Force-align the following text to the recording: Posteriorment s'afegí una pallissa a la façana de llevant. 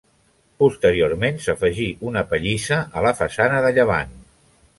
Posteriorment 0.61 1.37
s'afegí 1.47 1.85
una 2.13 2.25
pallissa 2.33 2.81
a 2.95 3.05
la 3.09 3.13
façana 3.21 3.61
de 3.69 3.73
llevant. 3.79 4.19